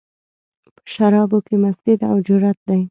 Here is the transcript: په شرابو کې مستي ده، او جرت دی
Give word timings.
په 0.75 0.81
شرابو 0.93 1.39
کې 1.47 1.55
مستي 1.63 1.93
ده، 1.99 2.05
او 2.11 2.17
جرت 2.27 2.57
دی 2.67 2.79